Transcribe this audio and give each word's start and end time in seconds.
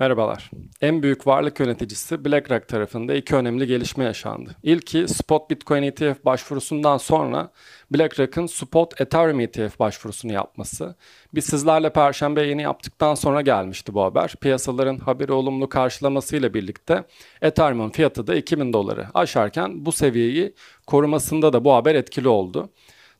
Merhabalar. 0.00 0.50
En 0.80 1.02
büyük 1.02 1.26
varlık 1.26 1.60
yöneticisi 1.60 2.24
BlackRock 2.24 2.68
tarafında 2.68 3.14
iki 3.14 3.36
önemli 3.36 3.66
gelişme 3.66 4.04
yaşandı. 4.04 4.56
İlki 4.62 5.08
Spot 5.08 5.50
Bitcoin 5.50 5.82
ETF 5.82 6.24
başvurusundan 6.24 6.96
sonra 6.96 7.50
BlackRock'ın 7.90 8.46
Spot 8.46 9.00
Ethereum 9.00 9.40
ETF 9.40 9.78
başvurusunu 9.78 10.32
yapması. 10.32 10.96
Biz 11.34 11.44
sizlerle 11.44 11.92
Perşembe 11.92 12.42
yeni 12.42 12.62
yaptıktan 12.62 13.14
sonra 13.14 13.40
gelmişti 13.40 13.94
bu 13.94 14.02
haber. 14.02 14.34
Piyasaların 14.40 14.98
haberi 14.98 15.32
olumlu 15.32 15.68
karşılamasıyla 15.68 16.54
birlikte 16.54 17.04
Ethereum'un 17.42 17.90
fiyatı 17.90 18.26
da 18.26 18.34
2000 18.34 18.72
doları 18.72 19.06
aşarken 19.14 19.86
bu 19.86 19.92
seviyeyi 19.92 20.54
korumasında 20.86 21.52
da 21.52 21.64
bu 21.64 21.72
haber 21.74 21.94
etkili 21.94 22.28
oldu. 22.28 22.70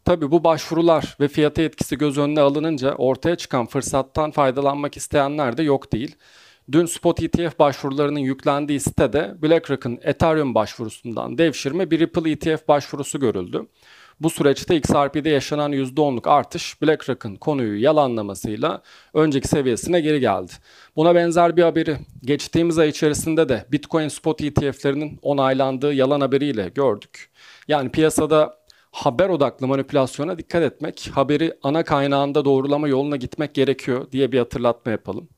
Tabi 0.05 0.31
bu 0.31 0.45
başvurular 0.45 1.17
ve 1.21 1.29
fiyata 1.29 1.63
etkisi 1.63 1.99
göz 1.99 2.19
önüne 2.19 2.41
alınınca 2.41 2.95
ortaya 2.95 3.37
çıkan 3.37 3.67
fırsattan 3.67 4.31
faydalanmak 4.31 4.97
isteyenler 4.97 5.57
de 5.57 5.63
yok 5.63 5.93
değil. 5.93 6.17
Dün 6.73 6.87
spot 6.87 7.23
ETF 7.23 7.59
başvurularının 7.59 8.19
yüklendiği 8.19 8.81
sitede 8.81 9.35
BlackRock'ın 9.43 9.99
Ethereum 10.03 10.55
başvurusundan 10.55 11.39
devşirme 11.39 11.91
bir 11.91 11.99
Ripple 12.01 12.31
ETF 12.31 12.69
başvurusu 12.69 13.21
görüldü. 13.21 13.67
Bu 14.21 14.31
süreçte 14.31 14.77
XRP'de 14.77 15.29
yaşanan 15.29 15.73
%10'luk 15.73 16.29
artış 16.29 16.83
BlackRock'ın 16.83 17.37
konuyu 17.37 17.83
yalanlamasıyla 17.83 18.83
önceki 19.15 19.49
seviyesine 19.49 20.01
geri 20.01 20.21
geldi. 20.21 20.53
Buna 20.97 21.15
benzer 21.15 21.57
bir 21.57 21.63
haberi 21.63 21.97
geçtiğimiz 22.23 22.79
ay 22.79 22.89
içerisinde 22.89 23.49
de 23.49 23.67
Bitcoin 23.73 24.09
spot 24.09 24.41
ETF'lerinin 24.41 25.19
onaylandığı 25.23 25.93
yalan 25.93 26.21
haberiyle 26.21 26.69
gördük. 26.69 27.31
Yani 27.69 27.91
piyasada 27.91 28.55
haber 28.93 29.29
odaklı 29.29 29.67
manipülasyona 29.67 30.39
dikkat 30.39 30.63
etmek, 30.63 31.11
haberi 31.13 31.55
ana 31.63 31.85
kaynağında 31.85 32.45
doğrulama 32.45 32.89
yoluna 32.89 33.17
gitmek 33.17 33.55
gerekiyor 33.55 34.13
diye 34.13 34.33
bir 34.33 34.39
hatırlatma 34.39 34.93
yapalım. 34.93 35.29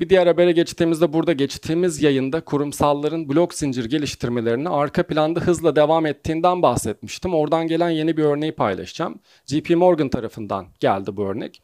Bir 0.00 0.08
diğer 0.08 0.26
habere 0.26 0.52
geçtiğimizde 0.52 1.12
burada 1.12 1.32
geçtiğimiz 1.32 2.02
yayında 2.02 2.40
kurumsalların 2.40 3.28
blok 3.28 3.54
zincir 3.54 3.84
geliştirmelerini 3.84 4.68
arka 4.68 5.02
planda 5.02 5.40
hızla 5.40 5.76
devam 5.76 6.06
ettiğinden 6.06 6.62
bahsetmiştim. 6.62 7.34
Oradan 7.34 7.66
gelen 7.68 7.90
yeni 7.90 8.16
bir 8.16 8.22
örneği 8.22 8.52
paylaşacağım. 8.52 9.20
JP 9.46 9.70
Morgan 9.70 10.08
tarafından 10.08 10.66
geldi 10.80 11.16
bu 11.16 11.24
örnek. 11.24 11.62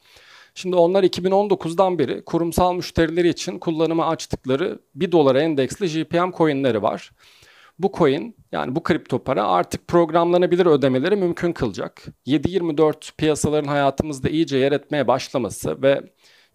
Şimdi 0.55 0.75
onlar 0.75 1.03
2019'dan 1.03 1.99
beri 1.99 2.25
kurumsal 2.25 2.73
müşterileri 2.73 3.29
için 3.29 3.59
kullanıma 3.59 4.07
açtıkları 4.07 4.79
1 4.95 5.11
dolara 5.11 5.41
endeksli 5.41 5.87
JPM 5.87 6.31
coinleri 6.37 6.81
var. 6.81 7.11
Bu 7.79 7.91
coin 7.97 8.35
yani 8.51 8.75
bu 8.75 8.83
kripto 8.83 9.23
para 9.23 9.47
artık 9.47 9.87
programlanabilir 9.87 10.65
ödemeleri 10.65 11.15
mümkün 11.15 11.53
kılacak. 11.53 12.05
7-24 12.27 13.15
piyasaların 13.17 13.67
hayatımızda 13.67 14.29
iyice 14.29 14.57
yer 14.57 14.71
etmeye 14.71 15.07
başlaması 15.07 15.81
ve 15.81 16.01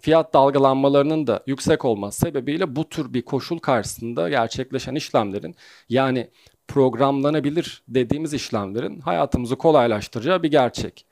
fiyat 0.00 0.34
dalgalanmalarının 0.34 1.26
da 1.26 1.42
yüksek 1.46 1.84
olması 1.84 2.20
sebebiyle 2.20 2.76
bu 2.76 2.88
tür 2.88 3.14
bir 3.14 3.22
koşul 3.22 3.58
karşısında 3.58 4.28
gerçekleşen 4.28 4.94
işlemlerin 4.94 5.54
yani 5.88 6.30
programlanabilir 6.68 7.82
dediğimiz 7.88 8.34
işlemlerin 8.34 9.00
hayatımızı 9.00 9.56
kolaylaştıracağı 9.56 10.42
bir 10.42 10.50
gerçek. 10.50 11.06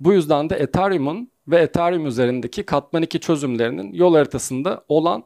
Bu 0.00 0.12
yüzden 0.12 0.50
de 0.50 0.56
Ethereum'un 0.56 1.30
ve 1.48 1.58
Ethereum 1.58 2.06
üzerindeki 2.06 2.62
katman 2.62 3.02
2 3.02 3.20
çözümlerinin 3.20 3.92
yol 3.92 4.14
haritasında 4.14 4.84
olan 4.88 5.24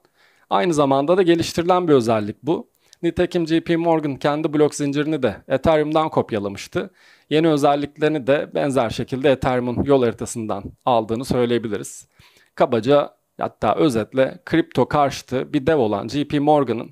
aynı 0.51 0.75
zamanda 0.75 1.17
da 1.17 1.23
geliştirilen 1.23 1.89
bir 1.89 1.93
özellik 1.93 2.43
bu. 2.43 2.69
Nitekim 3.03 3.47
JP 3.47 3.79
Morgan 3.79 4.17
kendi 4.17 4.53
blok 4.53 4.75
zincirini 4.75 5.23
de 5.23 5.37
Ethereum'dan 5.49 6.09
kopyalamıştı. 6.09 6.91
Yeni 7.31 7.49
özelliklerini 7.49 8.27
de 8.27 8.51
benzer 8.55 8.91
şekilde 8.91 9.31
Ethereum'un 9.31 9.85
yol 9.85 10.03
haritasından 10.03 10.65
aldığını 10.85 11.25
söyleyebiliriz. 11.25 12.09
Kabaca 12.57 13.17
hatta 13.41 13.75
özetle 13.75 14.39
kripto 14.45 14.89
karşıtı 14.89 15.53
bir 15.53 15.67
dev 15.67 15.77
olan 15.77 16.09
JP 16.09 16.41
Morgan'ın 16.41 16.91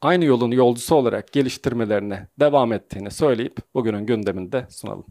aynı 0.00 0.24
yolun 0.24 0.50
yolcusu 0.50 0.94
olarak 0.94 1.32
geliştirmelerine 1.32 2.28
devam 2.40 2.72
ettiğini 2.72 3.10
söyleyip 3.10 3.56
bugünün 3.74 4.06
gündeminde 4.06 4.66
sunalım. 4.70 5.06